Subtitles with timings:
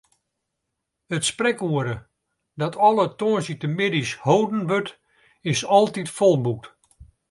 [1.15, 1.95] It sprekoere,
[2.61, 4.93] dat alle tongersdeitemiddeis holden wurdt,
[5.51, 6.67] is altyd folboekt.